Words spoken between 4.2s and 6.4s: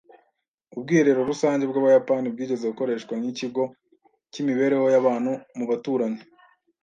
cyimibereho yabantu mubaturanyi